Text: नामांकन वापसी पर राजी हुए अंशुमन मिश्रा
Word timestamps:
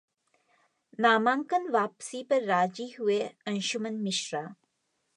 नामांकन 0.99 1.67
वापसी 1.73 2.23
पर 2.29 2.43
राजी 2.43 2.89
हुए 2.99 3.19
अंशुमन 3.47 4.01
मिश्रा 4.03 4.43